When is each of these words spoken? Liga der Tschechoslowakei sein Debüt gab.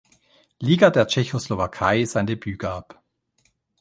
Liga 0.59 0.89
der 0.89 1.05
Tschechoslowakei 1.05 2.05
sein 2.05 2.25
Debüt 2.25 2.57
gab. 2.57 3.03